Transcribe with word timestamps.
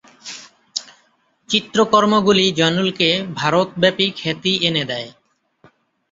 চিত্রকর্মগুলি 1.49 2.45
জয়নুলকে 2.59 3.09
ভারতব্যাপী 3.39 4.07
খ্যাতি 4.17 4.53
এনে 4.67 4.83
দেয়। 4.85 5.09